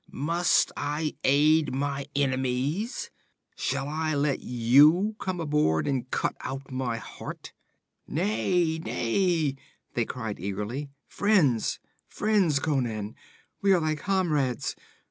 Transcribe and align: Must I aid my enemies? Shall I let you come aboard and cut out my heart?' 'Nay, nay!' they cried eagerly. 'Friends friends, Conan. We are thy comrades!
Must 0.11 0.71
I 0.75 1.15
aid 1.23 1.75
my 1.75 2.07
enemies? 2.15 3.11
Shall 3.55 3.87
I 3.87 4.15
let 4.15 4.39
you 4.39 5.15
come 5.19 5.39
aboard 5.39 5.87
and 5.87 6.09
cut 6.09 6.35
out 6.39 6.71
my 6.71 6.97
heart?' 6.97 7.53
'Nay, 8.07 8.79
nay!' 8.79 9.55
they 9.93 10.05
cried 10.05 10.39
eagerly. 10.39 10.89
'Friends 11.07 11.79
friends, 12.07 12.57
Conan. 12.57 13.13
We 13.61 13.73
are 13.73 13.79
thy 13.79 13.93
comrades! 13.93 14.75